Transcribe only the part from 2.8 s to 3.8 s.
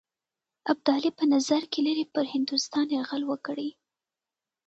یرغل وکړي.